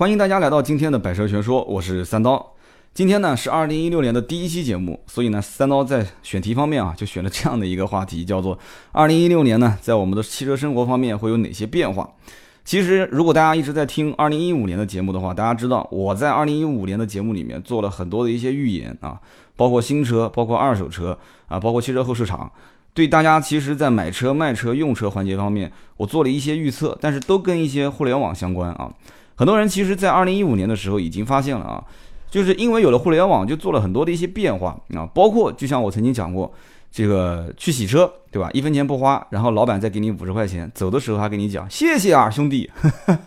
[0.00, 2.54] 欢迎大家来到今天的百车全说，我是三刀。
[2.94, 8.58] 今天呢是二零一六年的第一期节目，所以呢三刀在选题方面啊就选了这样的一个话题，叫做
[8.92, 12.08] 二零一六年呢在我们的汽车生活方面会有哪些变化。
[12.64, 19.20] 其实如果大家一直在听二零一五年的节目的话，大家知道我在二零一五年的节目里面做了很多的一些预言啊，
[19.54, 22.50] 包括新车，包括二手车啊，包括汽车后市场，
[22.94, 28.90] 对大家其实在买车、卖车、用车环节方面，我做了一些预测，但是都跟一些互联网相关啊。
[29.40, 31.82] 很多人其实，在二零一五年的时候已经发现了啊。
[32.30, 36.52] 就是因为有了互联网，就做了很多的一些变化啊，包括就像我曾经讲过，
[36.92, 38.50] 这个去洗车，对吧？
[38.52, 42.70] 一分钱不花，然后老板再给你五十块钱，走的时候还跟你讲谢谢啊，兄弟。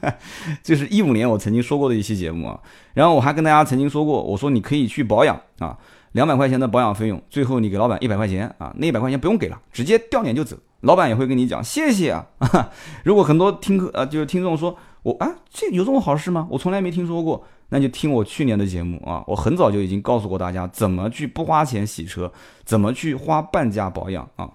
[0.62, 2.60] 就是一五年我曾经说过的一期节目啊，
[2.94, 5.76] 然后我还跟大家曾经说过，我说你可以去保养啊，
[6.12, 12.26] 两百块钱的保养费用，最后你给老板一百块钱啊，那一百块钱不用给了，直接掉脸就走，老板也会跟你讲谢谢啊。
[13.04, 16.48] 如果很多听客呃就是听众说我啊，这有这么好事吗？
[16.50, 17.46] 我从来没听说过。
[17.70, 22.32] 那就听我去年的节目啊，我很早就已经告诉过大家怎么去不花钱洗车，
[22.64, 24.48] 怎么去花半价保养啊。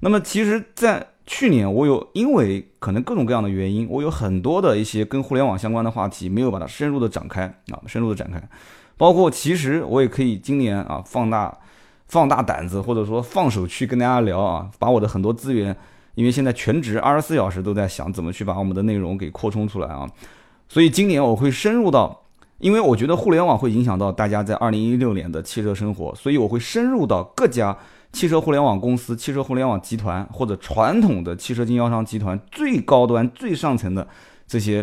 [0.00, 8.42] 那么其实，在去年我有因为可能各种各样的原因，我有很多的一些跟互联网相关的话题没有把它深入的展开啊，深入的展开。
[8.96, 11.56] 包括其实我也可以今年啊放大
[12.08, 15.76] 放大胆子，或者说放手去跟大家聊啊，把我的很多资源，
[16.16, 20.04] 因为现在全职二十四小时都在想怎么去把我们的内容给扩充出来啊，
[20.68, 22.24] 所以今年我会深入到。
[22.58, 27.76] 因为我觉得互联网会影响到大家在二零一六年的汽车生活，所以我会深入到各家
[28.14, 34.08] 汽车互联网公司、汽车互联网集团或者传统的汽车经销商集团最高端、最上层的
[34.46, 34.82] 这些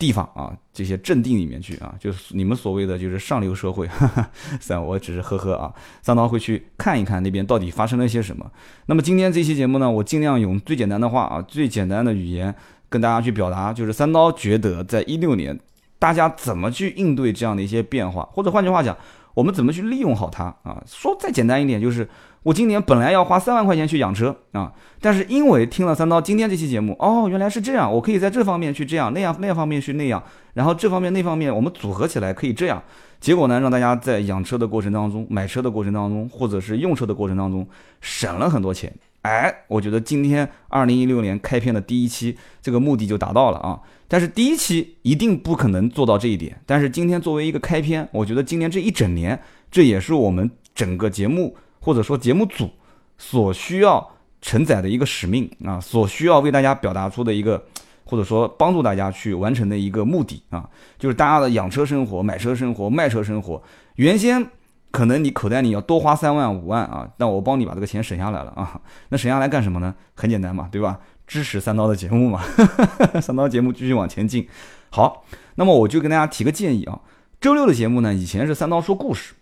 [0.00, 3.86] 地方啊，这些阵地里面去啊，就是你们所谓的就是上流社会。
[4.58, 8.50] 虽然我只是呵呵啊，三刀会去看一看那边到底发生了些什么。
[8.86, 12.52] 那么今天这期节目呢，我尽量用最简单的话啊，最简单的语言
[12.88, 15.60] 跟大家去表达，就是三刀觉得在一六年。
[16.00, 18.96] 大家怎么去应对这样的一些变化，或者换句话讲，
[19.34, 20.82] 我们怎么去利用好它啊？
[20.86, 22.08] 说再简单一点，就是
[22.42, 30.22] 我今年本来要花三万块钱去养车啊，但是因为听了三刀今天这期节目，哦，原来是这样，我可以在这方面去这样，那样那方面去那样，
[30.54, 32.82] 然后这方面那方面我们组合起来可以这样，
[33.20, 37.66] 结果呢，让大家在养车的过程当中、买车的过程当中，或者是用车的过程当中
[38.00, 38.92] 省了很多钱。
[39.22, 43.78] 哎，我觉得今天二零一六年开篇的第一期，这个目的就达到了啊。
[44.12, 46.60] 但是第一期一定不可能做到这一点。
[46.66, 49.40] 但是今天作为一个开篇，我觉得今年这一整年，
[49.70, 52.68] 这也是我们整个节目或者说节目组
[53.16, 54.10] 所需要
[54.42, 57.64] 承载的一个使命啊，所需要为大家表达出的一个，
[58.02, 63.62] 或者说帮助大家去完成的一个目的啊，就是大家的养车生活、买车生活、卖车生活。
[63.94, 64.44] 原先
[64.90, 68.80] 可能你口袋里要多花三万五万啊，但我帮你把这个钱省下来了啊。
[69.10, 69.94] 那省下来干什么呢？
[70.14, 70.98] 很简单嘛，对吧？
[71.30, 72.42] 支持三刀的节目嘛，
[73.22, 74.48] 三刀节目继续往前进。
[74.90, 75.24] 好，
[75.54, 76.98] 那么我就跟大家提个建议啊，
[77.40, 79.34] 周六的节目呢，以前是三刀说故事，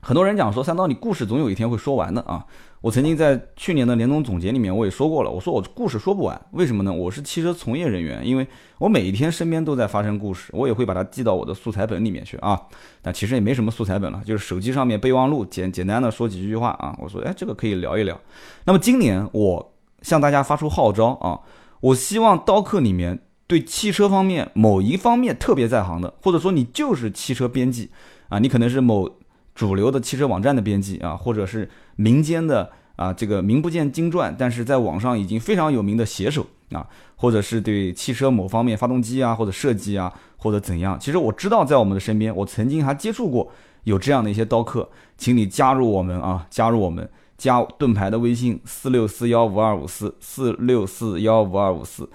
[0.00, 2.44] 很多人讲说三刀你故事总有一天会说完的啊。
[2.80, 6.92] 我曾经在去年的年终总结里面我也说过了，我说我故事说不完，为什么呢？
[6.92, 8.44] 我是汽车从业人员，因为
[8.78, 12.60] 我每一天身边都在发生故事，我也会把它记到我的素材本里面去啊。
[13.00, 16.92] 但其实也没什么素材本了，就是手机上面备忘录，简简单的说几句话啊。
[16.98, 18.20] 我说，哎，这个可以聊一聊。
[18.64, 19.70] 那么今年我。
[20.04, 21.40] 向大家发出号召啊！
[21.80, 27.90] 我希望刀客里面对汽车方面某一方面特别在行的，或者说你就是汽车编辑
[28.28, 29.10] 啊，你可能是某
[29.54, 43.50] 主流的汽车网站的编辑啊，或者是民间的啊这个名不见经传，但是在网上已经非常有名的写手啊，或者是对汽车某方面发动机啊或者设计啊或者怎样，其实我知道在我们的身边，我曾经还接触过
[43.84, 47.08] 有这样的一些刀客，请你加入我们啊，加入我们。
[47.36, 52.08] 加盾牌的微信四六四幺五二五四四六四幺五二五四，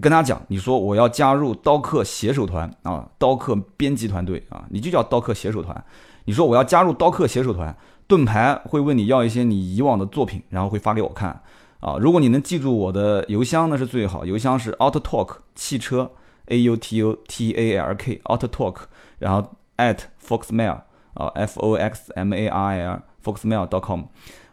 [0.00, 5.84] 跟他讲，你说我要加入刀客写手团啊，刀客编辑团队啊，你就叫刀客写手团。
[6.26, 7.74] 你说我要加入刀客写手团，
[8.06, 11.42] 盾牌会问你要一些你以往的作品，然后会发给我看
[11.80, 11.96] 啊。
[11.98, 16.12] 如果你能记住我的邮箱，那是最好，邮箱是 auto talk 汽车
[16.46, 18.76] a u t u t a l k auto talk，
[19.18, 20.80] 然后 at foxmail
[21.14, 24.02] 啊 f o x m a i l foxmail.com。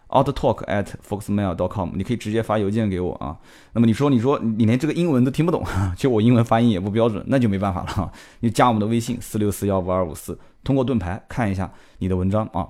[0.09, 3.37] Outtalk at foxmail.com，你可以直接发邮件给我啊。
[3.73, 5.63] 那么你说，你说你连这个英文都听不懂，
[5.97, 8.11] 就我英文发音也不标准，那就没办法了哈。
[8.39, 12.67] 你加我们的微信四六四幺五二五四，通过盾牌看一下你的文章啊。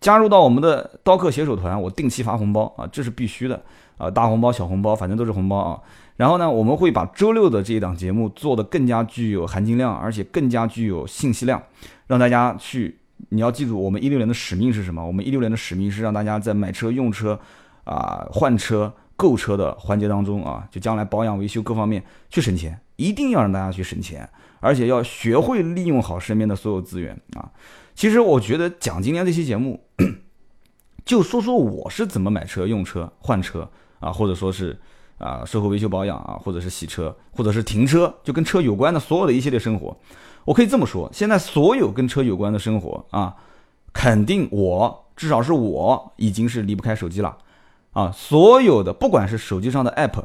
[0.00, 3.62] 加入到我们的刀客写手团，我定期发红包啊，这是必须的
[3.98, 5.80] 啊，大红包小红包，反正都是红包啊。
[6.16, 11.62] 然后呢，我们会把周六的这一档节目做得更加具有含金量，而且更加具有信息量，
[12.08, 12.98] 让大家去。
[13.30, 15.06] 你要记住，我们一六年的使命是什么？
[15.06, 17.38] 我们一六年的使命是让大家在买车、用车、
[17.84, 24.28] 啊换车、购车的环节当中啊，就将来保养维修各方面去省钱，一定要让大家去省钱。
[24.60, 27.50] 而且要学会利用好身边的所有资源啊。
[27.96, 29.80] 其实我觉得讲今天这期节目，
[31.04, 33.68] 就说说我是怎么买车、用车、换车
[33.98, 34.78] 啊，或者说是
[35.22, 39.96] 啊售后维修保养啊，或者是洗车，或者是停车，就跟车有关的所有的一系列生活。
[40.44, 43.36] 我可以这么说，现在所有跟车有关的生活啊，
[43.92, 47.38] 肯定我至少是我已经是离不开手机了
[47.92, 48.10] 啊。
[48.10, 50.24] 所有的不管是手机上的 app，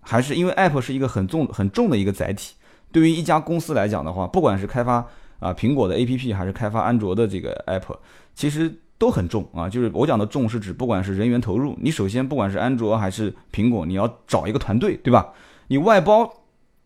[0.00, 2.54] 还是因为 app 是一个很重很重的一个载体，
[2.90, 5.06] 对于一家公司来讲的话，不管是开发
[5.38, 7.94] 啊苹果的 app，还是开发安卓的这个 app，
[8.34, 9.68] 其实都很重啊。
[9.68, 15.32] 就是我讲的重是指不管是人员投入，你首先不管是安卓还是苹果，你要找一个团队，对吧？
[15.68, 16.32] 你外包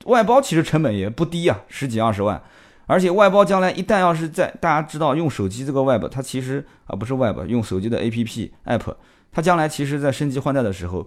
[0.04, 2.42] 外包其实成本也不低啊，十几二十万。
[2.86, 8.94] 而且外包将来一旦要是在大家知道用手机这个 web，它其实啊不是 web，用手机的 A P P app，
[9.30, 11.06] 它将来其实在升级换代的时候，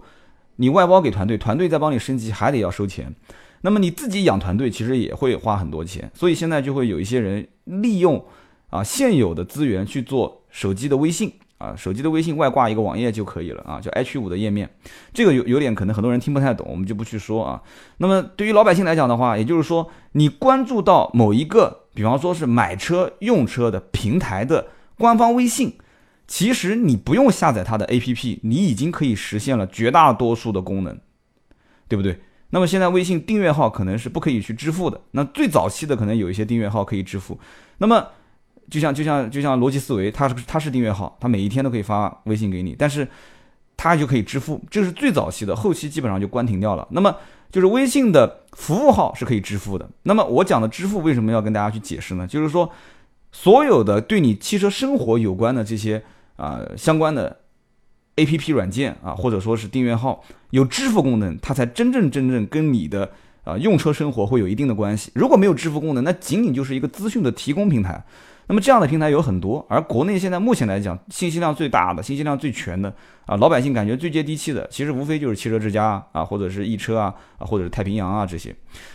[0.56, 3.14] 你外包给团队，团队再帮你升级还得要收钱。
[3.60, 8.24] 那么你自己养团队其实也会花很多钱，所以现在就会有一些人利用
[8.70, 11.32] 啊现有的资源去做手机的微信。
[11.58, 14.68] 啊，手机的微信外挂一个网页就可以了啊，叫 H 五的页面，
[15.14, 17.62] 这个有有点可能很多人听不太懂，我们就不去说啊。
[17.96, 24.66] 那么对于老百姓来讲的话，也就是说，你关注到某一个，比方说是买车用车的平台的
[24.98, 25.78] 官方微信，
[26.28, 30.98] 其实你不用下载它的 APP，你已经可以实现了绝大多数的功能，
[31.88, 32.20] 对不对？
[32.50, 37.40] 那么现在微信订阅号可能是不可以去支付的，那最早期的可能有一些订阅号可以支付，
[37.78, 38.08] 那么。
[38.68, 43.06] 就像就像就像逻辑思维，它是它是订阅号，它每一天都可以发微信给你，但是
[43.76, 46.86] 它就可以支付，这是最早期的，后期基本上就关停掉了。
[46.90, 47.14] 那么
[47.52, 49.88] 就是微信的服务号是可以支付的。
[50.02, 52.26] 那么我讲的支付为什么要跟大家去解释呢？
[52.26, 52.70] 就是说
[53.30, 56.02] 所有的对你汽车生活有关的这些
[56.36, 57.36] 啊相关的
[58.16, 63.12] A P P 软件啊，或者说是订阅号有支付功能，它才真正真正跟你的
[63.44, 65.12] 啊用车生活会有一定的关系。
[65.14, 68.04] 如果没有支付功能，那仅仅就是一个资讯的提供平台。
[68.48, 72.94] 那么这样的平台有很多，而国内现在目前来讲，信息量最大的、信息量最全的
[73.24, 78.54] 啊，老百姓感觉最接地气的，其实无非就是汽车之家啊，或者是易车啊，啊，或者是太平洋啊这些。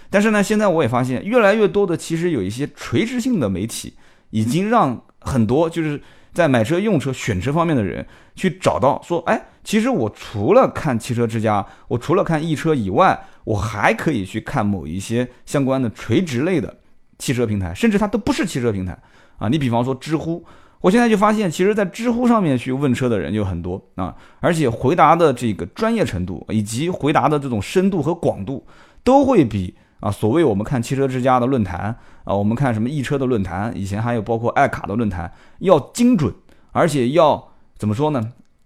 [0.10, 3.94] 但是呢，现在我也发现，越来越多的其实有一些垂直性的媒体，
[4.30, 6.02] 已经让很多就是
[6.32, 8.06] 在买车、用车、选车方面的人
[8.36, 16.74] 去找到说，哎，其实我除了看汽车之家，我除了看易车以外，我还可以去看某一些相关的垂直类的
[17.18, 18.98] 汽车平台，甚至它都不是汽车平台。
[19.42, 20.46] 啊，你比方说知乎，
[20.82, 28.64] 我现在就发现，其实，在知乎上面去问车的人就很多啊，而且回答的这个专业程度以及回答的这种深度和广度，
[29.04, 36.32] 都会比啊，所谓我们看汽车之家的论坛啊，我们看什么易车的论坛，以前还有包括爱卡的论坛，要精准，
[36.72, 37.50] 而且要
[37.80, 38.22] 怎么说呢？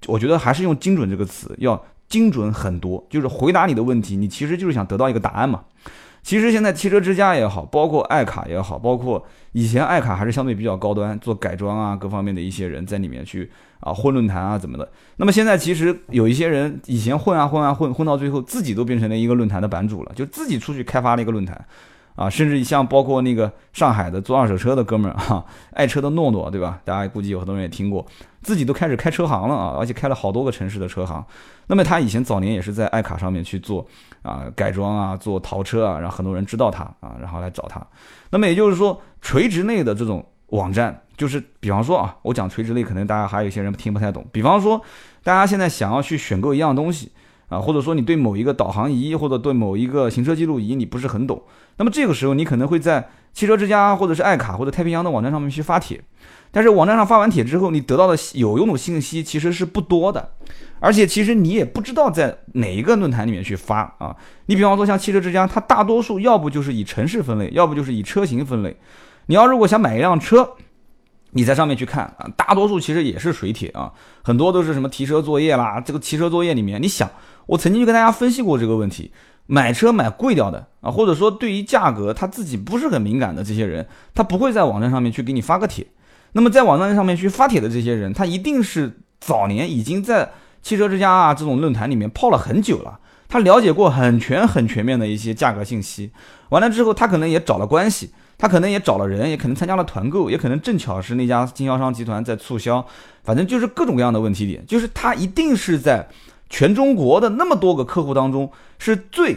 [0.08, 5.64] 我觉得还是用“精准”这个词，要精准很多，就是回答你的问题，你其实就是想得到一个答案嘛。
[6.26, 13.48] 其实现在汽车之家也好，包括爱卡也好，包括以前爱卡还是相对比较高端，做改装啊各方面的一些人在里面去
[13.80, 14.92] 啊混论坛啊怎么的。
[15.18, 21.64] 那么现在其实有一些人以前混啊混啊混混到最后自己都变成了一个论坛的版主了，就自己出去开发了一个论坛。
[22.16, 26.80] 啊，甚至像包括那个上海的做二手车的哥们儿 哈，爱车的诺诺，对吧？
[26.86, 28.06] 大家估计有很多人也听过，
[28.42, 31.24] 自己都开始开车行了啊，而且开了好多个城市的车行。
[31.68, 33.86] 那么他以前早年也是在爱卡上面去做
[34.22, 37.86] 啊改装啊，做淘车啊，让很多人知道他啊，然后来找他。
[38.30, 44.26] 那么也就是说，垂直类的这种网站，就是比方说啊，我讲垂直类，可能大家还有一些人听不太懂。
[44.32, 44.82] 比方说，
[45.22, 47.12] 大家现在想要去选购一样东西。
[47.56, 51.42] 啊，或者说你对某一个导航仪或者对某一个行车记录仪你不是很懂，
[51.78, 56.02] 那么这个时候你可能会在汽车之家或者是爱卡或者太平洋的网站上面去发帖，
[56.52, 60.32] 但是网站上发完帖之后，你得到的有用的信息其实是不多的，
[60.80, 64.16] 而且其实你也不知道在哪一个论坛里面去发啊。
[64.48, 68.78] 你比方说像汽车之家，它大多数要不就是以城市分类，要不就是以车型分类。
[69.28, 70.52] 你要如果想买一辆车，
[71.32, 73.92] 你在上面去看啊，大多数其实也是水帖啊，
[74.24, 77.10] 很多都是什么提车作业啦，这个提车作业里面，你想。
[77.48, 79.12] 我曾经就跟大家分析过这个问题，
[79.48, 85.86] 买车买贵掉的啊，或者说对于价格他自己不是很敏感的这些人，他不会在网站上面去给你发个帖。
[86.34, 93.00] 那么在网站上面去发帖的这些人，他一定是早年已经在汽车之家啊这种论坛里面泡了很久了，
[93.30, 96.12] 他了解过很全很全面的一些价格信息。
[96.50, 102.86] 完了之后，他可能也找了关系，他可能也找了人，也可能参加了团购，也可能正巧是那家经销商集团在促销，
[103.24, 106.08] 反正就是各种各样的问题点，就是他一定是在。
[106.58, 109.36] 全中国的那么多个客户当中，是最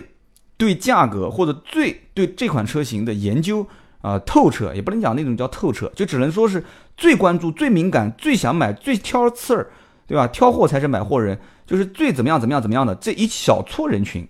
[0.57, 3.67] 对价格或者最对这款车型的研究
[4.03, 6.63] 啊透彻，也不能讲那种叫透彻，就只能说是
[6.97, 9.69] 最关注、最敏感、最想买、最挑刺儿，
[10.07, 10.29] 对吧？
[10.29, 14.25] 挑货才是买货人，就是最怎么样怎么样怎么样的这一小撮人群，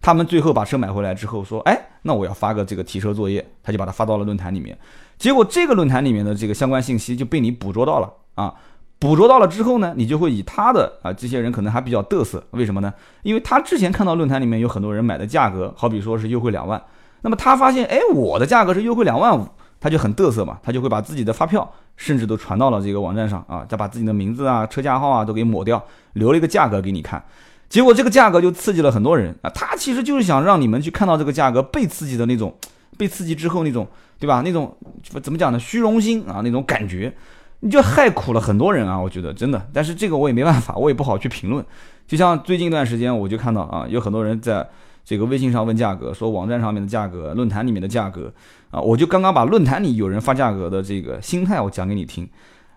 [0.00, 4.76] 他们最后把车买回来之后说，哎，那我要发个这个提车作业，他就把它发到了论坛里面。
[5.16, 8.52] 结果这个论坛里面的这个相关信息就被你捕捉到了啊，
[9.02, 12.94] 捕捉到了之后呢，你就会以他的啊这些人可能还比较嘚瑟，为什么呢？
[13.24, 16.80] 因为他之前看到论坛里面有很多人买的价格，好比说是优惠两万，
[17.22, 19.44] 那么他发现哎我的价格是优惠两万五，
[19.80, 27.20] 他就很嘚瑟嘛，他就会把自己的发票甚至都传到了这个网站上啊，再把自己的名字啊、车架号啊都给抹掉，留了一个价格给你看。
[27.68, 32.54] 结果这个价格就刺激了很多人啊，他其实就是想让你们去看到这个价格被刺激的那种，
[32.96, 33.84] 被刺激之后那种。
[34.22, 34.40] 对吧？
[34.44, 34.72] 那种
[35.20, 35.58] 怎么讲呢？
[35.58, 37.12] 虚荣心啊，那种感觉，
[37.64, 39.00] 你就害苦了很多人啊！
[39.00, 41.64] 我觉得真的，但是这个我也没办法，我也不好去评论。
[42.08, 44.68] 就像最近一段时间，我就看到啊，有很多人在
[45.04, 48.32] 这个微信上问价格，说网站上面的价格、论坛里面的价格
[48.72, 52.28] 啊，我就刚刚把论坛里有人发价格的这个心态我讲给你听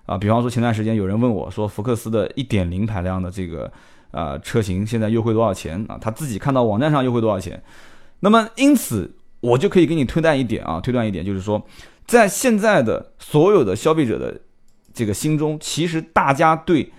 [0.06, 0.16] 啊。
[0.16, 3.72] 比方说前段时间有人问我说，福克斯的一点零排量的这个
[4.12, 5.98] 啊车型现在优惠多少钱啊？
[6.00, 7.62] 他自己看到网站上优惠多少钱？
[8.20, 9.12] 那么因此。
[9.42, 11.62] 我就可以给你推断一点啊，推断一点，就是说，
[12.08, 14.36] 在现在的所有的消费者的
[14.96, 16.92] 这个心中，其实大家对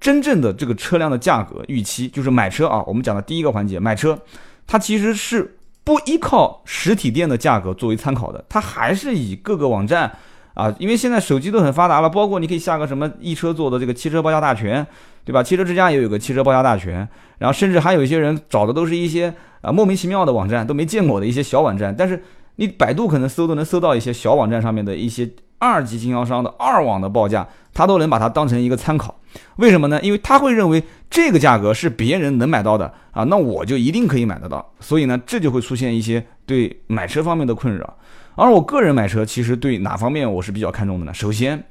[0.00, 4.18] 真正的这个车辆的价格预期，就是买车啊，我们讲的第一个环节，买车，
[4.66, 10.12] 它其实是不依靠实体店的价格作为参考的，它还是以各个网站
[10.54, 14.86] 啊，因为现在手机都很发达了，包括你可以下个什么易车做的这个汽车报价大全，
[15.24, 15.42] 对吧？
[15.42, 17.08] 汽车之家也有个汽车报价大全，
[17.38, 19.32] 然后甚至还有一些人找的都是一些。
[19.64, 22.22] 啊，莫名其妙的网站都没见过的一些小网站，但是
[22.56, 25.26] 你百度可能搜都能搜到一些小网站上面的一些
[25.64, 29.14] 二级经销商的二网的报价，他都能把它当成一个参考。
[29.56, 29.98] 为什么呢？
[30.02, 34.72] 因为他会认为这个价格是别人能买到的啊，那我就一定可以买得到。
[34.80, 37.96] 所以呢，这就会出现一些对买车方面的困扰。
[38.34, 41.14] 而我个人买车，其实对哪方面我是比较看重的呢？
[41.14, 41.64] 首先，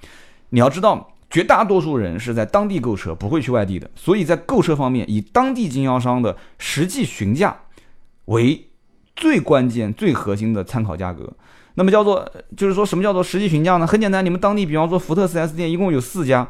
[0.49, 1.09] 你要知道。
[1.29, 7.57] 绝大多数人是在当地购车，不会去外地的，所以在购车方面，以当地经销商的实际询价
[8.25, 8.67] 为
[9.15, 11.33] 最关键、最核心的参考价格。
[11.75, 13.87] 那么叫做，就是说什么叫做实际询价呢？
[13.87, 16.47] 很简单，你们当地，比方说福特 4S 店一共有四家，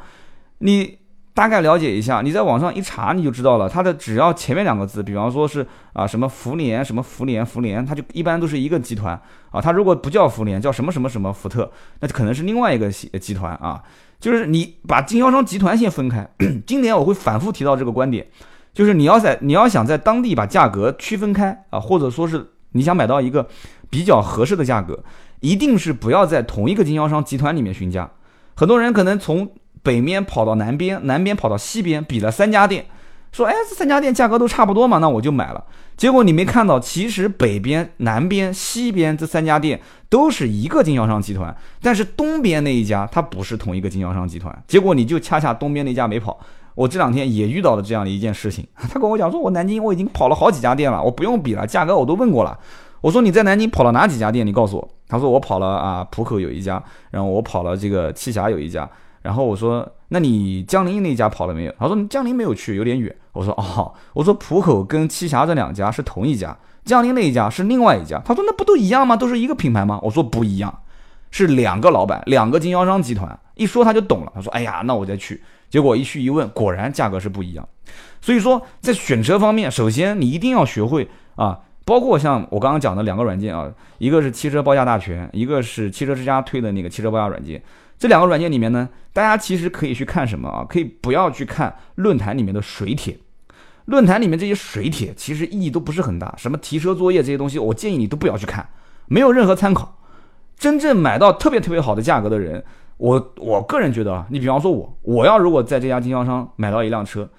[0.60, 1.00] 你
[1.34, 3.68] 大概了解一下，你在网上一查你就知道了。
[3.68, 9.60] 它的只要前面两个字，比方说是啊什么福联、什么福联、福联，它就一般都是一个集团啊。
[9.60, 13.82] 它如果不叫福联，叫什么什么什么福特，那就可能是另外一个集团啊。
[14.20, 16.30] 就是你把经销商集团先分开，
[16.66, 18.26] 今年我会反复提到这个观点，
[18.74, 23.46] 就是你要在你要想在当地把价格区分开啊，或者说是你想买到一个
[23.94, 25.04] 比较合适的价格，
[25.40, 28.10] 一定是不要在同一个经销商集团里面询价。
[28.56, 29.52] 很多人可能从
[29.84, 32.88] 北面跑到南边，南边跑到西边，比了三家店。
[33.32, 35.64] 说哎，这三家店价格都差不多嘛，那我就买了。
[35.96, 44.64] 结果你没看到，其实北边、南边、西边这三家店都是一个经销商集团，但是东边那一家它不是同一个经销商集团。
[44.68, 46.40] 结果你就恰恰东边那家没跑。
[46.74, 52.58] 我这两天也遇到了这样的一件事情，他跟我讲说，我南京我已经跑了好几家店了，我不用比了，价格我都问过了。
[53.04, 54.48] 我说你在南京跑了哪几家店？
[54.48, 54.90] 你告诉我。
[55.10, 56.82] 他说我跑了啊，浦口有一家，
[57.12, 58.90] 然后我跑了这个栖霞有一家。
[59.22, 61.76] 然后我说，那你江陵那家跑了没有？
[61.78, 63.14] 他说江陵没有去，有点远。
[63.34, 68.22] 我说哦，我说浦口跟栖霞这两家是同一家，江陵那一家是另外一家。
[68.24, 69.18] 他说那不都一样吗？
[69.18, 70.00] 都是一个品牌吗？
[70.02, 70.74] 我说不一样，
[71.30, 73.38] 是两个老板，两个经销商集团。
[73.56, 74.32] 一说他就懂了。
[74.34, 75.44] 他说哎呀，那我再去。
[75.70, 77.68] 结果一去一问，果然价格是不一样。
[78.22, 87.62] 所以说在选车方面，首先你一定要学会啊，包括像我刚刚讲的两个软件啊，一个是汽车报价大全，一个是汽车之家推的那个汽车报价软件。
[88.00, 90.66] 这两个软件里面呢，大家其实可以去看什么啊？
[90.68, 93.18] 可以不要去看论坛里面的水帖，
[93.86, 96.34] 论坛里面这些水帖其实意义都不是很大。
[96.38, 98.68] 什么提车作业这些东西，我建议你都不要去看，
[99.08, 100.00] 没有任何参考。
[100.58, 102.64] 真正买到特别特别好的价格的人，
[102.98, 107.30] 我我个人觉得啊，你比方说我，我要如果在这家经销商买到一辆车，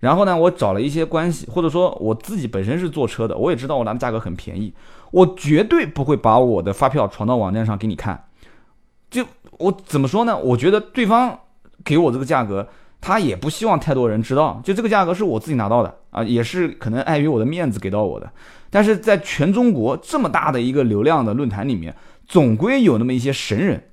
[0.00, 4.72] 然后呢，我找了一些关系，或者说我自己本身是做车的，我也知道我拿的价格很便宜，
[5.10, 8.26] 我绝对不会把我的发票传到网站上给你看。
[9.10, 9.24] 就
[9.58, 10.36] 我怎么说呢？
[10.36, 11.38] 我觉得对方
[11.84, 12.68] 给我这个价格，
[13.00, 14.60] 他也不希望太多人知道。
[14.64, 18.30] 就这个价格是我自己拿到的啊，也是可能碍于我的面子给到我的。
[18.70, 21.94] 但是在全中国这么大的一个流量的论坛里面，
[22.26, 23.90] 总归有那么一些神人，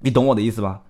[0.00, 0.82] 你懂我的意思吧？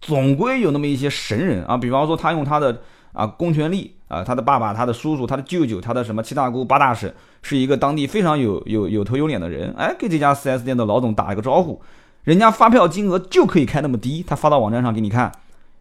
[0.00, 2.80] 总归有那么一些神人啊，比方说他用他的
[3.12, 11.80] 啊公权力啊，他的爸爸、他的叔叔、他的舅舅、他的什么七大姑八大婶，是一个当地非常有有有头有脸的人，哎，给这家 4S 店的老总打一个招呼。
[12.24, 15.32] 人家发票金额就可以开那么低，他发到网站上给你看，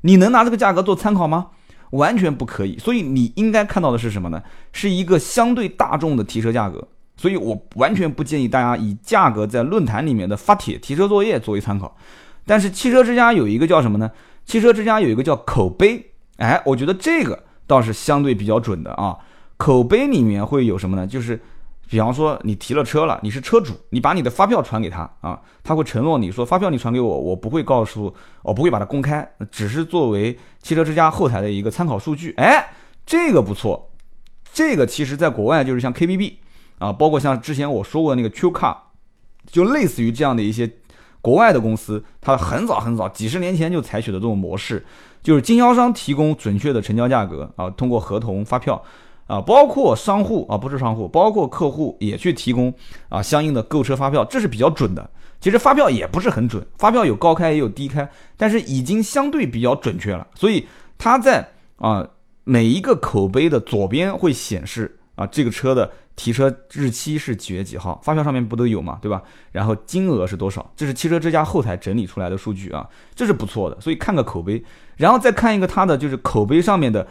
[0.01, 1.47] 你能拿这个价格做参考吗？
[1.91, 2.77] 完全不可以。
[2.77, 4.41] 所以你应该看到的是什么呢？
[4.71, 6.87] 是一个相对大众的提车价格。
[7.17, 11.97] 所以我完全不建议大家以价格在论坛里面的发帖提车作业作为参考。
[12.45, 14.09] 但是汽车之家有一个叫什么呢？
[14.45, 16.08] 汽车之家有一个叫口碑，
[16.39, 19.17] 哎，我觉得这个倒是相对比较准的啊。
[19.57, 21.05] 口碑里面会有什么呢？
[21.05, 21.39] 就是
[21.89, 32.33] 比方说你提了车了，你是车主，你把你的发票传给他啊，他会承诺你说发票你传给我，我不会告诉，我不会把它公开，只是作为汽车之家后台的一个参考数据。
[32.37, 32.71] 哎，
[33.05, 33.91] 这个不错，
[34.53, 36.39] 这个其实在国外就是像 K B B
[36.77, 38.77] 啊，包括像之前我说过那个 Q Car，
[39.51, 40.71] 就类似于这样的一些
[41.29, 44.83] 国外的公司，它很早很早几十年前就采取的这种模式，
[45.21, 48.81] 就是经销商提供准确的成交价格啊，通过合同发票。
[49.27, 52.73] 啊，包括商户啊，不是商户，包括客户也去提供
[53.09, 55.07] 啊相应的购车发票，这是比较准的。
[55.39, 60.25] 其实发票也不是很准，发票有高开也有低开，但是已经相对比较准确了。
[60.33, 60.65] 所以
[60.97, 62.03] 它在啊
[62.43, 69.23] 每一个口碑的左边会显示啊这个车的提车日期是几月几号，发票上面不都有嘛，对吧？
[69.53, 72.85] 然后金额是多少，这是汽车之家后台整理出来的数据啊，
[73.15, 73.79] 这是不错的。
[73.79, 74.61] 所以看个口碑，
[74.97, 77.07] 然后再看一个它的就是口碑上面的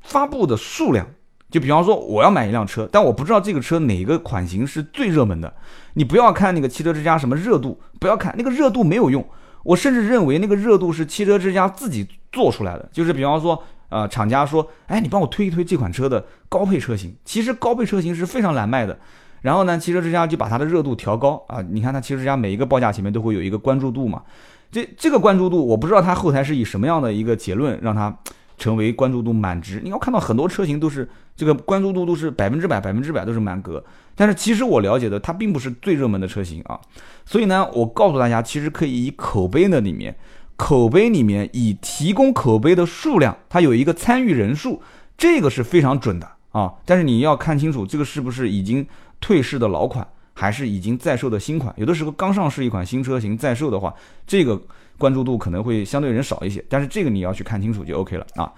[0.00, 1.06] 发布的数量。
[1.50, 5.54] 就比方说，我要买一辆车，但我不知道这个车哪个款型是最热门的。
[5.92, 9.22] 你不要看那个汽车之家什么热度，不要看那个热度没有用。
[9.64, 12.88] 我甚至认为那个热度是汽车之家自己做出来的。
[12.90, 13.62] 就是比方说，
[13.92, 17.14] 呃，厂家说，哎，你帮我推一推这款车的高配车型。
[17.24, 18.98] 其实高配车型是非常难卖的。
[19.42, 21.60] 然后呢，汽车之家就把它的热度调高啊。
[21.70, 24.22] 你看它汽车之家每一个报价前面都会有一个关注度嘛。
[24.70, 28.16] 这这个关注度，我不知道它后台是以什么样的一个结论让它。
[28.58, 33.82] 成为关注度满值，你要看到很多车型都是这个关注度都是百分之百，百分之百都是满格。
[34.14, 36.78] 但是其实我了解的，它并不是最热门的车型啊。
[37.24, 40.14] 所以呢，我告诉大家，其实可以以口碑的里面，
[40.62, 44.80] 口碑里面以提供口碑的数量，它有一个参与人数，
[45.18, 46.72] 这个是非常准的啊。
[46.84, 48.86] 但是你要看清楚，这个是不是已经
[49.20, 51.74] 退市的老款，还是已经在售的新款？
[51.76, 53.92] 有的时候刚上市一款新车型在售的话，
[54.24, 54.62] 这个。
[54.98, 58.52] 关注度可能会相对人少一些，但是这个你要去看清楚就 OK 了啊。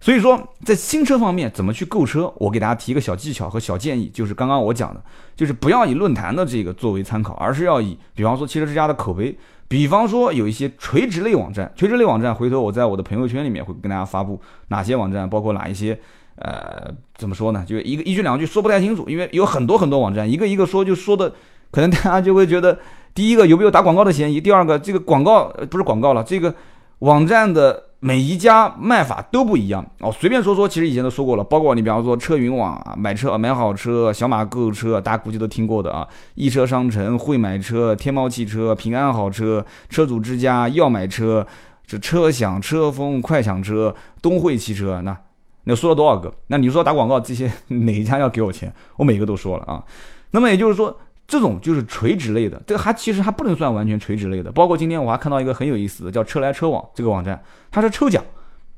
[0.00, 5.02] 所以说，在新车方面怎么去购车，我给大家提一个小技巧和小建议，就是刚刚我讲的，
[5.36, 9.36] 就是不要以论坛的这个作为参考，而是要以，比方说汽车之家的口碑，
[9.68, 16.00] 比方说有一些垂直类网站，垂直类网站，回头我在我的朋友圈里面会跟大家发布哪些网站，包括哪一些，
[16.36, 17.62] 呃，怎么说呢？
[17.68, 21.30] 就一个一句两句说不太清楚，因为有很多很多网站，一个一个说就说的，
[21.70, 22.78] 可能大家就会觉得。
[23.12, 24.40] 第一个有没有打广告的嫌疑？
[24.40, 26.54] 第二个，这个广告不是广告了，这个
[27.00, 30.10] 网站的每一家卖法都不一样哦。
[30.10, 36.08] 随便说说，其实以前都说过了，包括你比方说车云网啊，买车买好车，小马购车，大家估计都听过的啊。
[36.34, 41.46] 易车商城、会买车、天猫汽车、平安好车、车主之家、要买车，
[41.86, 45.16] 这车享、车风、快享车、东汇汽车，那
[45.64, 46.32] 那说了多少个？
[46.46, 48.72] 那你说打广告这些 哪一家要给我钱？
[48.96, 49.84] 我每个都说了啊。
[50.30, 50.96] 那么也就是说。
[51.30, 54.50] 这种就是垂直类的，这个还其实还不能算完全垂直类的。
[54.50, 57.40] 包括今天我还看到一个很有意思的，叫车来车往这个网站，
[57.70, 58.20] 它是抽奖，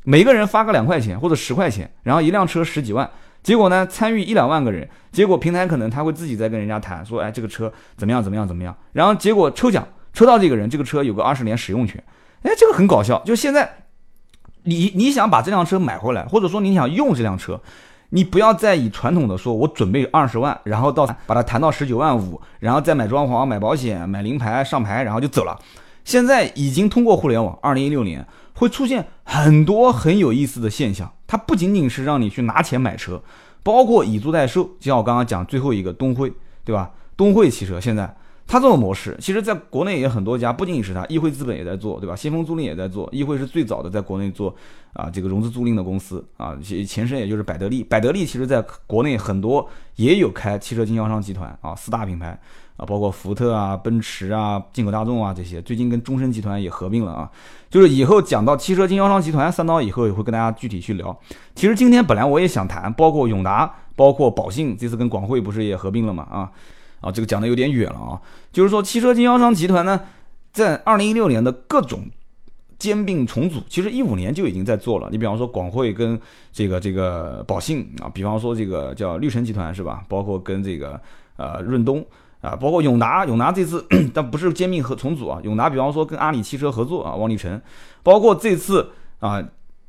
[0.04, 3.08] 每个人发个两块钱或者十块钱，然后一辆车十几万，
[3.42, 12.04] 结果呢参与一两万个人，结果平台可能他会自己在跟人家谈说，哎这个车怎么样怎么样怎么样，然后结果抽奖抽到这个人，这个车有个二十年使用权，
[12.42, 13.78] 哎这个很搞笑，就现在
[14.64, 17.58] 你你想把这辆车买回来，或者说你想用这辆车。
[18.14, 25.58] 你不要再以传统的说，我准备二十万，然后到把它谈到十九万五，然后再买装潢、买保险、买临牌、上牌，然后就走了。
[26.04, 31.10] 现在已经通过互联网，二零一六年会出现很多很有意思的现象。
[31.26, 33.22] 它不仅仅是让你去拿钱买车，
[33.62, 36.30] 包括以租代售，就像我刚刚讲最后一个东汇，
[36.64, 36.90] 对吧？
[37.16, 38.14] 东汇汽车现在。
[38.46, 42.14] 它这种模式，其实在国内也很多家，不仅仅是它，易汇资本也在做，对吧？
[42.14, 44.54] 先锋租赁也在做，易汇是最早的在国内做
[44.92, 52.38] 啊这个融资租赁的公司啊，前身也就是百得利，百得利其实在国内很多也有开汽车经销商集团啊，四大品牌
[52.76, 57.30] 啊，包括福特啊、奔驰啊、进口大众啊这些，最近跟中升集团也合并了啊。
[57.70, 61.18] 就是以后讲到汽车经销商集团三刀以后，也会跟大家具体去聊。
[61.54, 66.52] 其实今天本来我也想谈，包括永达，包括宝信，这次跟广汇不是也合并了嘛啊。
[67.02, 70.00] 啊，这个讲的有点远了啊，就是说汽车经销商集团呢，
[70.52, 72.00] 在二零一六年的各种
[72.78, 75.08] 兼并重组，其实一五年就已经在做了。
[75.10, 76.18] 你比方说广汇跟
[76.52, 80.02] 这个这个宝信啊，比方说这个叫绿城集团是吧？
[80.08, 81.00] 包括跟这个
[81.36, 82.04] 呃润东
[82.40, 87.60] 啊，包括永达，永达这次 但不是兼并和重组啊，永达比方说跟阿里汽车合作啊，王立成，
[88.02, 89.42] 包括这次啊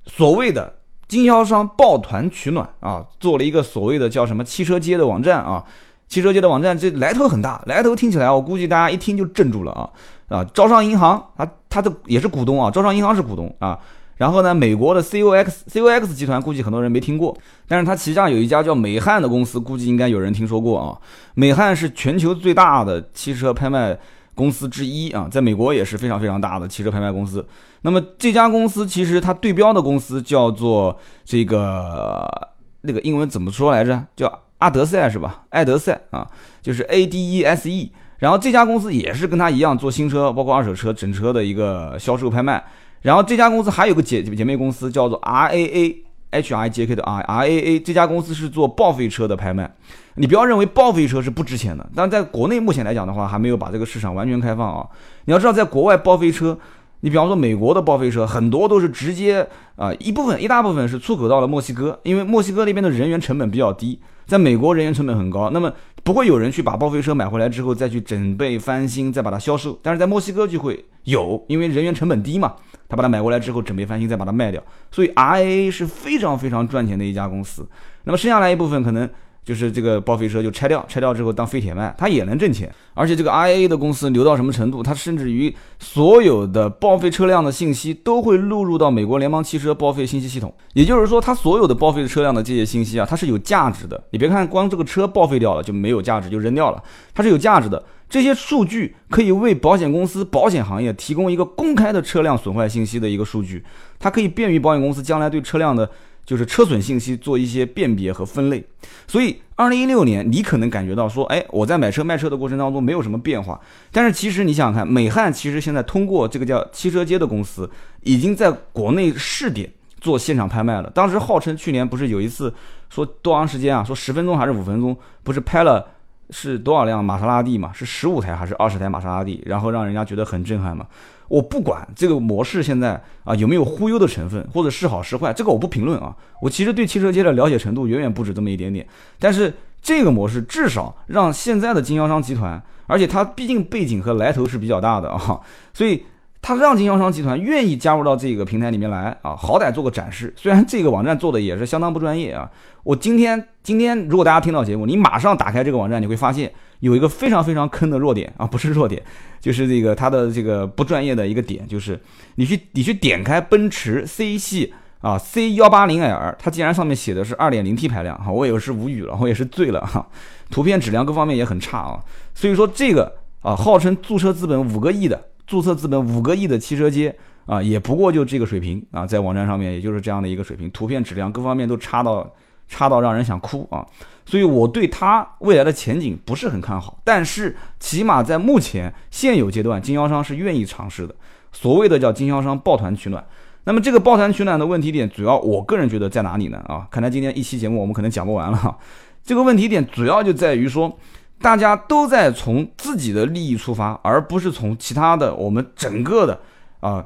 [0.05, 0.75] 所谓的
[1.07, 5.63] 经销商抱团取暖啊，做了一个所谓的叫什么汽车街的网站啊。
[6.07, 9.89] 汽车界的网站，这来头很大，来头听起来，我估计大家一听就镇住了啊
[10.29, 10.45] 啊！
[10.53, 13.79] 招商银行，它它的也是股东啊，招商银行是股东啊。
[14.17, 17.35] 然后呢，美国的 COX，COX 集团估计很多人没听过，
[17.67, 20.95] 但是它旗下有一家叫美汉的公司，估计应该有人听说过啊。
[21.33, 23.97] 美汉是全球最大的汽车拍卖
[24.35, 27.43] 公司之一啊，在美国也是非常非常大的汽车拍卖公司。
[27.81, 32.49] 那么这家公司其实它对标的公司叫做这个
[32.81, 33.99] 那个英文怎么说来着？
[34.15, 34.31] 叫。
[34.63, 35.43] 阿德赛是吧？
[35.49, 36.25] 爱德赛啊，
[36.61, 37.91] 就是 A D E S E。
[38.19, 42.63] 然后这家公司也是跟他一样做新车，包括二手车、整车的一个销售拍卖。
[43.01, 49.69] 然后这家公司还有个姐姐妹公司叫做 R A A H I J K 的 R R A A，这家公司是做报废车的拍卖。
[50.15, 54.87] 你不要认为报废车是不值钱的，但在国内目前来讲的话，还没有把这个市场完全开放啊。
[55.25, 56.57] 你要知道，在国外报废车，
[57.01, 59.45] 你比方说美国的报废车，很多都是直接
[59.75, 63.99] 啊一部分一大部分是出口到了墨西哥，因为墨西哥那边的人员成本比较低。
[64.25, 65.71] 在美国人员成本很高，那么
[66.03, 69.77] 不会有人去把报废车买回来之后再去准备翻新，再把它销售。
[69.81, 72.53] 但是在墨西哥就会有，因为人员成本低嘛，
[72.87, 74.63] 他把它买过来之后准备翻新，再把它卖掉。
[74.91, 77.67] 所以 RAA 是非常非常赚钱的一家公司。
[78.03, 79.09] 那么剩下来一部分可能。
[79.45, 82.73] 就是这个报废车就拆掉，拆掉之后当废铁卖，它也能挣钱。
[82.93, 84.81] 而且这个 RAA 的公司牛到什么程度？
[84.81, 90.53] 它甚至于所有的报废车辆的信息都会录入到美国联邦汽车报废信息系统。
[90.73, 94.01] 也就是说，它所有的报废车辆的这些信息啊，它是有价值的。
[94.11, 96.81] 你别看光这个车报废掉了就没有价值，就扔掉了，
[97.13, 97.83] 它是有价值的。
[98.09, 103.63] 这些数据可以为保险公司、保险行业提供一个公开的车辆损坏信息的一个数据，
[103.99, 105.89] 它可以便于保险公司将来对车辆的。
[106.25, 108.63] 就是车损信息做一些辨别和分类，
[109.07, 113.59] 所以二零一六年你可能感觉到说，哎，我在买车卖车的过程当中没有什么变化，
[113.91, 117.69] 但是其实你想想看，美汉其实现在通过这个叫汽车街的公司，
[118.03, 120.89] 已经在国内试点做现场拍卖了。
[120.91, 122.53] 当时号称去年不是有一次
[122.89, 123.83] 说多长时间啊？
[123.83, 124.97] 说十分钟还是五分钟？
[125.23, 125.85] 不是拍了
[126.29, 127.71] 是多少辆玛莎拉蒂嘛？
[127.73, 129.43] 是十五台还是二十台玛莎拉蒂？
[129.45, 130.87] 然后让人家觉得很震撼嘛？
[131.33, 136.15] 我不管这个模式现在啊有没有忽悠的成分，或者是好是坏，这个我不评论啊。
[136.39, 138.87] 我其实对汽车界的了解程度远远不止这么一点点。
[139.17, 145.41] 但是这个模式至少让现在的经销商集团，而且它毕竟背景和来头是比较大的啊，
[145.73, 146.03] 所以
[146.43, 150.31] 他让经销商集团愿意加入到这个平台里面来啊，好歹做个展示。
[150.37, 152.47] 虽然这个网站做的也是相当不专业啊。
[152.83, 156.53] 我今天今天如果大家听到节目，你马上打开这个网站，你会发现。
[156.79, 159.01] 有一个非常非常坑的弱点啊， 不是弱点，
[159.39, 161.97] 就是这个它的这个不专业的一个点，就是
[162.35, 170.05] 你去你去点开奔驰 C 系啊 C 幺八零 L，它竟然上面写的是二点零 T 排量哈，我也是无语了，我也是醉了哈，
[170.49, 172.03] 图片质量各方面也很差啊，
[172.33, 182.29] 所以说这个啊号称注册资本五个亿的注册资本五个亿的汽车街啊，也不过就这个水平啊，在网站上面也就是这样的一个水平，图片质量各方面都差到
[182.67, 183.85] 差到让人想哭啊。
[184.25, 191.13] 所以我对它未来的前景不是很看好，但是起码在目前现有阶段，经销商是愿意尝试的。
[191.51, 193.23] 所谓的叫经销商抱团取暖，
[193.65, 196.57] 那么这个抱团取暖的问题点，主要我个人觉得在哪里呢？
[196.67, 198.77] 啊，看来今天一期节目我们可能讲不完了。
[199.23, 200.97] 这个问题点主要就在于说，
[201.39, 206.39] 大家都在从自己的利益出发，而不是从其他的我们整个的
[206.79, 207.05] 啊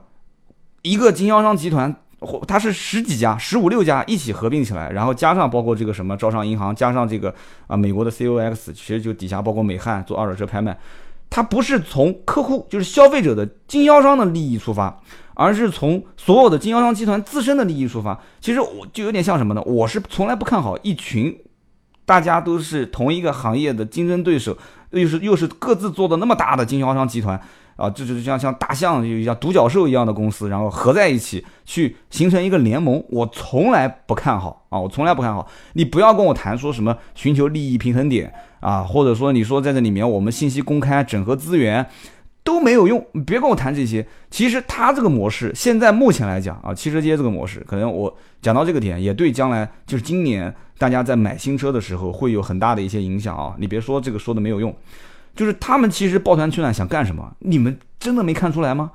[0.82, 1.96] 一个经销商集团。
[2.20, 7.32] 或它是十几家、十五六家一起合并起来，然后加上包括这个什么招商银行，加上这个
[7.68, 10.76] 啊美国的 COX，其实就底下包括美汉做二手车拍卖，
[11.30, 15.00] 它不是从客户就是消费者的经销商的利益出发，
[15.36, 18.20] 而是从所有的经销商集团自身的利益出发。
[18.42, 19.62] 其实我就有点像什么呢？
[19.68, 21.40] 我是从来不看好一群
[22.08, 24.58] 大家都是同一个行业的竞争对手，
[24.91, 27.39] 又是又是各自做的那么大的经销商集团。
[27.76, 35.48] 啊，这就是像像大象，就像独角兽一样的公司，然后合在一起去形成一个联盟，我从来不看好啊，我从来不看好。
[35.74, 41.86] 你不要跟我谈说什么寻求利益平衡点啊，或者说你说在这里面我们信息公开、整合资源
[42.48, 44.08] 都没有用，你别跟我谈这些。
[44.32, 53.54] 其实它这个模式现在目前来讲啊，汽车街这个模式，可能我讲到这个点，也对将来就是今年大家在买新车的时候会有很大的一些影响啊。
[53.60, 54.74] 你别说这个说的没有用。
[55.36, 57.36] 就是他们其实抱团取暖想干什么？
[57.40, 58.92] 你们真的没看出来吗？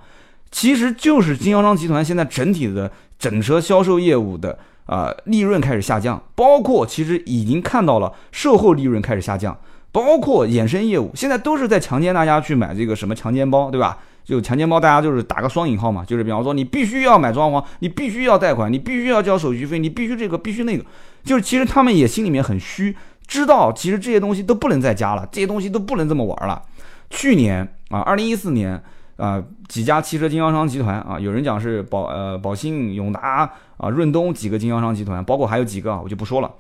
[0.51, 9.55] 其实就是经销商集团现在整体的整车销售业务的啊利润开始下降，包括其实已经看到了售后利润开始下降，
[9.93, 13.99] 包括衍生业务现在都是在强奸大家去买这个什么强奸包，对吧？
[14.25, 20.85] 就强奸包大家就是打个双引号嘛，就是比方说你必须要买装潢，你必须要贷款，你必须要交手续费，你必须这个必须那个，
[21.25, 22.97] 就是其实他们也心里面很虚。
[23.27, 26.63] 知道其实这些东西都不能再加了，这些东西都不能这么玩了。
[27.11, 28.81] 去年啊，二零一四年
[29.17, 36.51] 啊，几家汽车经销商集团啊，有人讲是宝呃宝信、永达啊、润东几个经销商集团，包括还有几个啊我就不说了，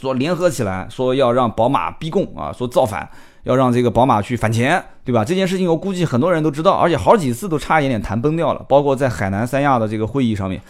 [0.00, 3.08] 说联合起来说要让宝马逼供啊，说造反，
[3.42, 5.24] 要让这个宝马去返钱，对吧？
[5.24, 10.60] 这件事情我估计很多人都知道，而且好几次都差一点点谈崩掉了，包括在海南三亚的这个会议上面，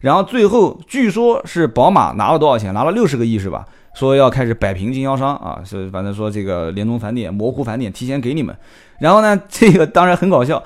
[0.00, 2.72] 然后最后据说是宝马拿了多少钱？
[2.72, 3.66] 拿了六十个亿是吧？
[3.94, 8.56] 说要开始摆平经销商啊，是反正说这个联通返点、模糊返点提前给你们，
[9.00, 10.62] 然后呢， 这个当然很搞笑，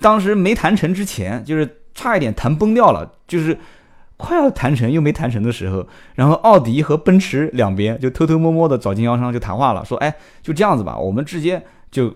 [0.00, 3.58] 当时没谈成之前，就是差一点谈崩掉了，就是
[4.16, 12.14] 快要谈成又没谈成的时候，然后奥迪和奔驰两边就偷偷摸摸的找经销商就谈话了，说，哎，就这样子吧，我们直接就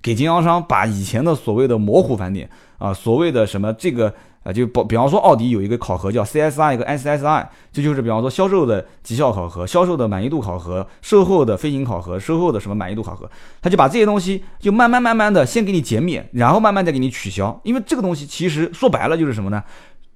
[0.00, 4.12] 给经销商把以前的所谓的模糊返点啊，所谓的什么这个。
[4.42, 17.60] 啊，就比比方说，奥迪有一个考核叫 CSI，一个 SSI，这就是比方说销售的绩效考核、销售的满意度考核、售后的飞行考核、售后的什么满意度考核，他就把这些东西就慢慢慢慢的先给你减免，然后慢慢再给你取消。
[17.64, 19.62] 因为这个东西其实说白了就是什么呢？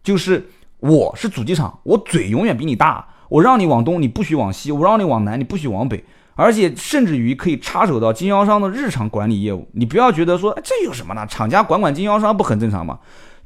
[0.02, 0.48] 就是
[0.84, 9.66] 我是主机厂，我嘴永远比你大，我让你往东你不许往西，我让你往南你不许往北，而且甚至于可以插手到经销商的日常管理业务。
[9.72, 11.26] 你不要觉得说这有什么呢？
[11.26, 12.98] 厂家管管经销商不很正常吗？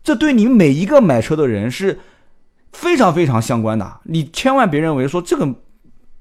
[0.03, 2.01] 这对你每一个买车的人是
[2.73, 5.49] 非常非常相关的，你千万别认为说这个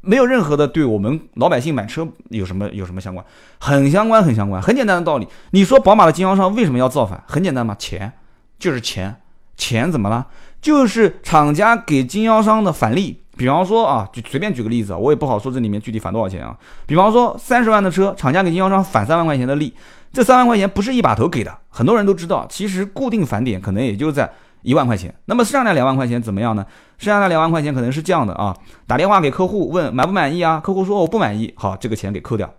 [0.02, 3.26] 没有任何的对我们老百姓买车有什么有什么相关，
[3.58, 5.28] 很相关很相关，很简单的道理。
[5.50, 7.24] 你说宝马的经销商为什么要造反？
[7.26, 8.14] 很简单嘛，钱
[8.60, 9.20] 就是钱，
[9.56, 10.28] 钱怎么了？
[10.62, 13.22] 就是厂家给经销商的返利。
[13.38, 16.58] 比方说啊，就随便举个例子，我也不好说这里面具体返多少钱啊。
[16.88, 19.72] 比方说三十万的车，厂家给经销商返三万块钱的利。
[20.12, 24.28] 这三万块钱不是一把头给的，很多人都知道，其实固定返点可能也就在
[24.64, 25.14] 一万块钱。
[25.26, 26.66] 那么剩下那两万块钱怎么样呢？
[26.98, 28.56] 剩下那两万块钱可能是这样的啊，
[28.88, 30.60] 打电话给客户问满不满意啊？
[30.60, 32.52] 客户说我不满意，好，这个钱给扣掉，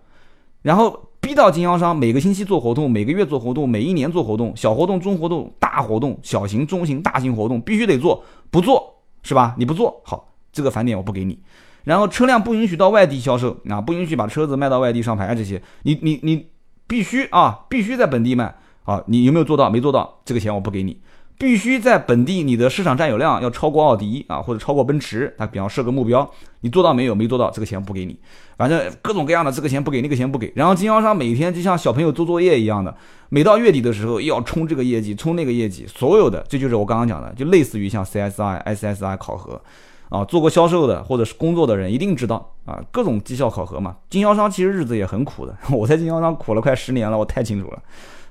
[0.61, 9.55] 然后逼到经销商每个星期做活动，每个月做活动，每一年做活动，小活动、中活动、大活动、小型、中型、大型活动必须得做，不做是吧？
[9.57, 11.39] 你不做好，这个返点我不给你。
[11.83, 16.47] 然后车辆不允许到外地销售啊，不允许把车子卖到外地上牌啊这些，你你你。
[16.89, 18.99] 必须啊，必须在本地卖啊！
[19.05, 19.69] 你有没有做到？
[19.69, 20.99] 没做到，这个钱我不给你。
[21.39, 25.33] 必须在本地，你的市场占有量要超过奥迪啊，或者超过奔驰。
[25.37, 27.15] 他比方设个目标，你做到没有？
[27.15, 28.19] 没做到，这个钱不给你。
[28.57, 30.51] 反正各种各样的，这个钱不给，那个钱不给。
[30.53, 32.93] 然后经销商每天就像小朋友做作业一样的，
[33.29, 39.61] 每到月底的时候要冲这个业绩，冲那个业绩，所有的这就是我刚刚讲的，就类似于像 CSI、SSI 考核。
[40.09, 43.95] 啊，做过销售的或者是工作的人一定知道啊，各种绩效考核嘛。
[44.09, 47.79] 经销商其实日子也很苦的，我在经销商苦了快十年了，我太清楚了。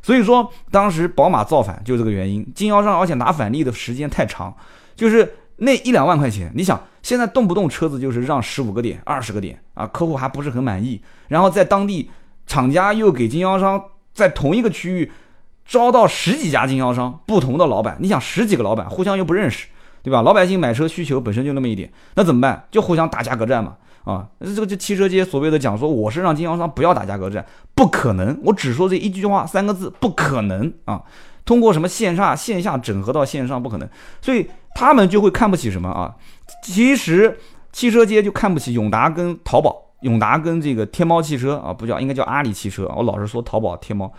[0.03, 4.55] 所以说，当时宝马造反就这个原因，经销商而且拿返利的时间太长，
[4.97, 6.51] 就是那一两万块钱。
[6.55, 12.11] 你想，现在动不动车子就是让十五个点、二十个点啊，客户还不是很满意，然后在当地
[12.47, 13.83] 厂家又给经销商
[14.15, 15.11] 在同一个区域
[15.67, 19.67] 招到十几家经销商，不同的老板，你想十几个老板互相又不认识。
[20.01, 20.23] 对吧？
[20.23, 22.65] 老百姓买车需求本身就那么一点，那怎么办？
[22.71, 23.77] 就互相打价格战嘛。
[24.05, 28.39] 啊，这个就汽车街所谓的讲说，我是让经销商不要打价格战，不可能。
[28.45, 31.03] 我只说这一句话，三个字，不可能啊。
[31.45, 33.89] 通过什么线下线下整合到线上，不可能。
[34.21, 36.15] 所以他们就会看不起什么啊？
[36.63, 37.39] 其实
[37.73, 42.87] 汽车街就看不起永达跟淘宝，永达跟这个天猫汽车啊，不叫应该叫阿里汽车。
[42.97, 44.13] 我老是说淘宝天猫。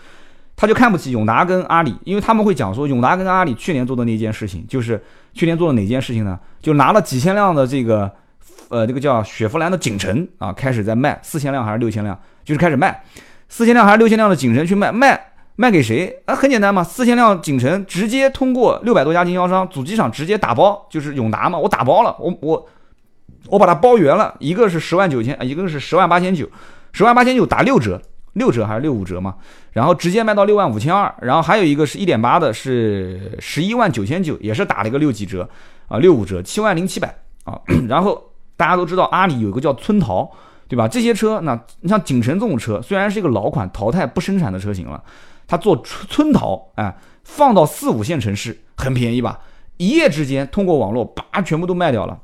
[0.55, 5.01] 他就看不起永达跟阿里，因为他们会讲说，永达跟阿里去年做的那件事情，就是
[5.33, 6.37] 去年做了哪件事情呢？
[6.61, 8.11] 就拿了几千辆的这个，
[8.67, 13.04] 呃，这个叫雪佛兰的景程啊，开始在卖四千辆还是六千辆，就是开始卖
[13.48, 15.19] 四千辆还是六千辆的景程去卖，卖
[15.56, 16.22] 卖给谁？
[16.26, 22.67] 啊，很简单嘛，四千辆景程直接通过六百多家经销商主机厂直接打包，就是永达嘛，我打包了，我我
[23.48, 26.48] 我把它包圆了，一个是十万九千，一个是十万八千九，
[26.91, 28.02] 十万八千九打六折。
[28.34, 29.36] 六折还是六五折嘛？
[29.72, 35.50] 然后直接卖到六万五千二，然后还有一个是一点八的，是十一万九千九，也是打了一个六几折
[35.88, 37.60] 啊，六五折，七万零七百啊。
[37.88, 38.28] 然后
[38.60, 40.30] 大家都知道阿里有一个叫村淘，
[40.67, 40.86] 对吧？
[40.86, 45.02] 这些车，那你像景程这种车，虽然是一个老款淘汰不生产的车型了，
[45.48, 49.39] 它做村村淘，哎，放到四五线城市很便宜吧？
[49.78, 52.19] 一夜之间通过网络叭全部都卖掉了，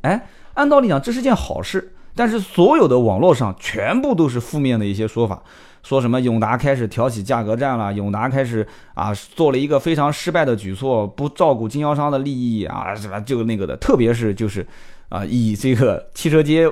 [0.00, 1.92] 哎，按道理讲这是件好事。
[2.14, 5.42] 但是所有的网络上全部都是负面的一些说法，
[5.82, 14.66] 说什么永达开始挑起价格战了，永达开始啊做了一个非常失败的举措，不照顾经销商的利益啊，什么就那个的，特别是就是
[15.12, 16.66] 啊以这个汽车街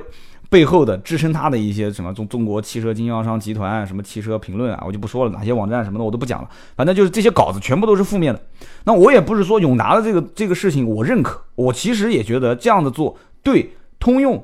[0.49, 8.41] 背后的支撑它的一些什么中中国汽车经销商集团什么汽车评论啊，我就不说了，哪些网站什么的我都不讲了，反正就是这些稿子全部都是负面的。
[8.85, 14.43] 那我也不是说永达的这个这个事情我认可，我其实也觉得这样的做对通用。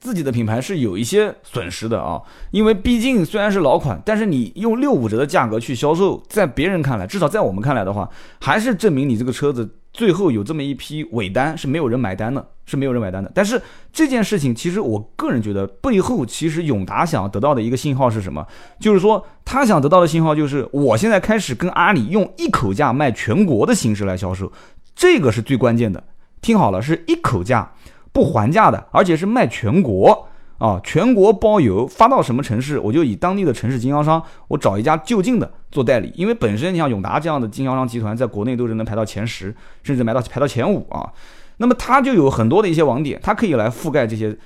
[0.00, 8.06] 自己的品牌是有一些损失的啊，因为毕竟虽然是老款，但是你用六五折的价格去销售，在别人看来，至少在我们看来的话，
[8.38, 13.32] 还是证明你这个车子最后有这么一批尾单是没有人买单的，是没有人买单的。
[13.34, 18.46] 但是这件事情，其实我个人觉得背后其实永达想要得到的一个信号是什么？
[18.78, 24.52] 就是说他想得到的信号就是，我现在开始跟阿里用一口价卖全国的形式来销售，
[24.94, 26.04] 这个是最关键的。
[26.42, 27.72] 听好了，是一口价。
[28.12, 36.12] 不还价的，而且是卖全国啊，全国包邮，发到什么城市，我就以当地的城市经销商，我找一家就近的做代理。
[36.14, 41.12] 因为本身你像永达这样的经销商集团，在国内都是能排到前十，甚至排到排到前五啊。
[41.56, 44.36] 那么它就有很多的一些网点，它可以来覆盖这些，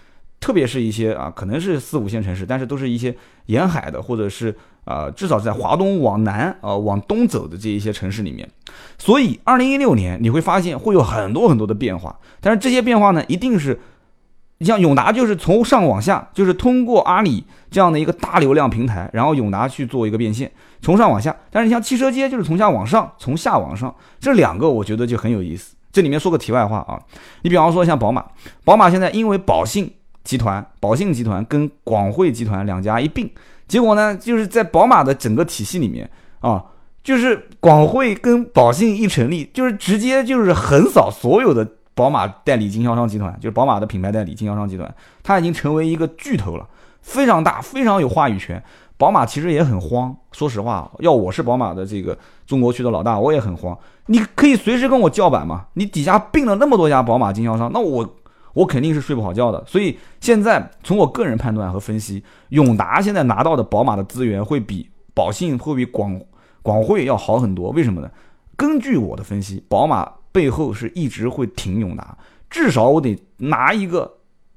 [0.41, 3.15] 特别是一些啊，可能是四五线城市，但是都是一些
[3.47, 8.49] 沿海的，或者是啊，至少在华东往南啊往东走的这一些城市里面。
[8.97, 13.79] 所以，二零一六年你会发现会有很多很多的变化，但是这些变化呢，一定是。
[14.61, 20.51] 你像永达就是从上往下，就是通过阿里这样的一个大流量平台，然后永达去做一个变现，
[20.83, 21.35] 从上往下。
[21.51, 25.77] 但是你像汽车街就是从下往上，从下往上，这两个我觉得就很有意思。
[25.93, 26.99] 这里面说个题外话啊，
[27.43, 28.25] 你比方说像宝马，
[28.65, 29.93] 宝马现在因为宝信
[30.25, 33.31] 集团，宝信集团跟广汇集团两家一并，
[33.69, 36.65] 结果呢就是在宝马的整个体系里面啊，
[37.05, 41.75] 就是广汇跟宝信一成立，就是直接就是横扫所有的。
[41.99, 46.65] 宝马代理经销商集团就是宝马的品牌代理经销商集团，它已经成为一个巨头了，
[47.03, 48.63] 非常大，非常有话语权。
[48.97, 53.77] 宝马其实也很慌，说实话，要我是宝马的这个中国区的老大，我也很慌。
[54.07, 58.09] 你可以随时跟我叫板嘛，你底下并了那么多家宝马经销商，那我
[58.53, 59.65] 我肯定是睡不好觉的。
[59.67, 66.21] 所以现在从我个人判断和分析，永达现在拿到的宝马的资源会比宝信会比广
[66.63, 67.71] 广汇要好很多。
[67.71, 68.09] 为什么呢？
[68.57, 70.09] 根据我的分析，宝马。
[70.39, 72.17] 背后是一直会挺永达，
[72.49, 74.09] 至少我得拿一个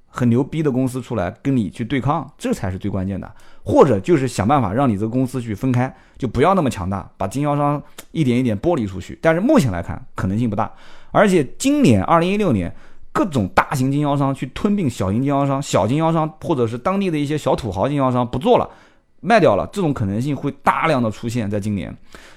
[0.06, 3.34] 很牛逼的公司出来跟你去对抗，这才是最关键的。
[3.63, 9.17] 或者就是想办法让你这个公司去分开，就不要那么强大，把经销商一点一点剥离出去。
[9.20, 10.72] 但是目前来看可能性不大，
[11.10, 12.72] 而且今年二零一六年
[13.12, 18.70] 各种大型经销商去吞并小型经销商，小经销商或者是当地的一些小土豪经销商不做了，
[19.22, 21.91] 卖掉了，这种可能性会大量的出现在今年。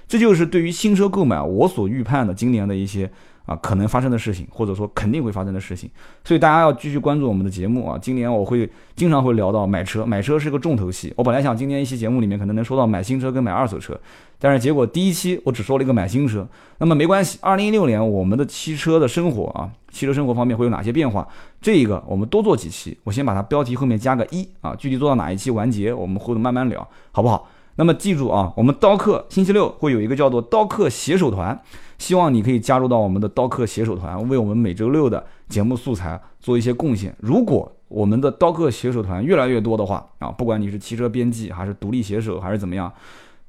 [0.09, 3.11] 这就是对于新车购买我所预判的今年的一些。
[3.47, 5.91] 啊，可能发生的事情，或者说肯定会发生的事情，
[6.25, 7.99] 所以大家要继续关注我们的节目啊。
[8.01, 11.13] 今年我会经常会聊到买车，买车是个重头戏。
[11.15, 14.01] 我本来想今年一期节目里面可能能说到买新车跟买二手车，
[14.39, 16.49] 但是结果第一期我只说了一个买新车。
[16.79, 21.29] 那么没关系，二零一六年我们的汽车的生活啊，汽车生活方面会有哪些变化？
[21.61, 27.47] 这一个我们多做几期，我先把它标题后面加个一啊，具体做到哪一期完结，我们后头慢慢聊，好不好？
[27.77, 31.61] 那么记住啊，我们刀客星期六会有一个叫做刀客携手团。
[32.05, 37.17] 希望你可以加入到我们的刀客携手团，为我们每周六的节目素材做一些贡献。
[37.19, 42.93] 如果我们的刀客携手团越来越多的话啊，不管你是汽车编辑还是独立写手还是怎么样，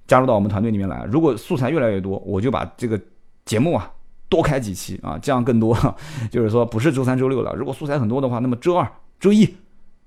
[0.08, 1.06] 加入到我们团队里面来。
[1.12, 2.98] 如果素材越来越多，我就把这个
[3.44, 3.92] 节目啊
[4.30, 5.78] 多开几期啊，这样更多。
[6.32, 8.90] 就是说不是周三周六了，如果素材很多的话，那么周二、
[9.20, 9.54] 周一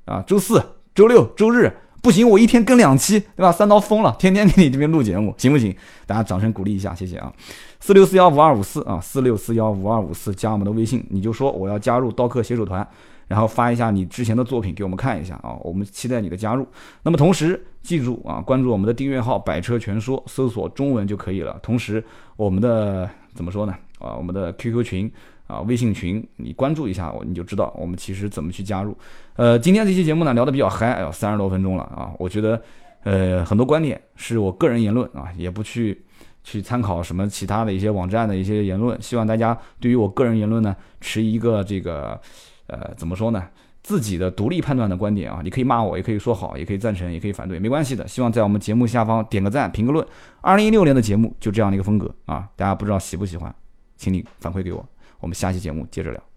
[0.06, 1.70] 啊、周四周六周日。
[2.00, 3.50] 不行，我一天更两期，对吧？
[3.50, 5.74] 三刀疯了，天天给你这边录节目，行不行？
[6.06, 7.32] 大家掌声鼓励一下，谢谢啊！
[7.80, 12.86] 四六四幺五二五四啊，四六四幺五二五四，加我们的微信，你就说我要加入刀客携手团，
[13.26, 16.66] 然后发一下你之前的作品给我们看一下啊，我们期待你的加入。
[17.02, 21.58] 那么同时记住啊，关注我们的订阅号“百车全说”，搜索中文就可以了。
[21.62, 22.02] 同时
[22.36, 23.74] 我们的怎么说呢？
[23.98, 25.12] 啊，我们的 QQ 群。
[25.48, 28.96] 啊，微信群你关注一下我，你就知道我们其实怎么去加入。
[29.34, 32.12] 呃，今天这期节目呢聊得比较嗨，哎呦，三十多分钟了啊！
[32.18, 32.62] 我觉得，
[33.02, 36.04] 呃，很多观点是我个人言论啊，也不去
[36.44, 39.00] 去参考什么其他的一些网站的一些言论。
[39.00, 42.20] 希望大家对于我个人言论呢，持一个这个，
[42.66, 43.42] 呃，怎么说呢，
[43.82, 45.40] 自己的独立判断的观点啊。
[45.42, 48.06] 你可以骂我，也可以说好，也可以赞成，也可以反对，没关系的。
[48.06, 50.06] 希望在我们节目下方点个赞，评个论。
[50.42, 53.54] 二零一六年的节目就这样的一个风格啊，大家不知道喜不喜欢，
[53.96, 54.86] 请你反馈给我。
[55.20, 56.27] 我们下期节目接着聊。